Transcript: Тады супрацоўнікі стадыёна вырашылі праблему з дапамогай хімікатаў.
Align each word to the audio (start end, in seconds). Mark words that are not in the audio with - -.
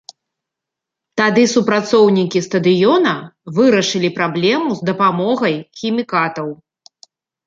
Тады 1.19 1.41
супрацоўнікі 1.55 2.39
стадыёна 2.45 3.11
вырашылі 3.57 4.09
праблему 4.17 4.69
з 4.79 4.87
дапамогай 4.91 5.55
хімікатаў. 5.83 6.47